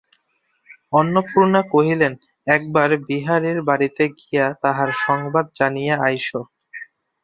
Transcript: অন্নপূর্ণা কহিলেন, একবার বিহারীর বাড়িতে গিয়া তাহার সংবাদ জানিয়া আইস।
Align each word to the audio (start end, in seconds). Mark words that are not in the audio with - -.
অন্নপূর্ণা 0.93 1.61
কহিলেন, 1.73 2.13
একবার 2.47 2.89
বিহারীর 3.07 3.59
বাড়িতে 3.69 4.03
গিয়া 4.19 4.45
তাহার 4.63 4.89
সংবাদ 5.05 5.45
জানিয়া 5.59 5.95
আইস। 6.01 6.27